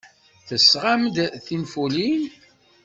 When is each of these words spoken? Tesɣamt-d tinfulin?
Tesɣamt-d 0.47 1.17
tinfulin? 1.45 2.23